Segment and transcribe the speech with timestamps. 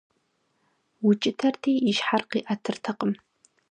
[1.07, 3.11] Укӏытэрти и щхьэр къиӏэтыртэкъым.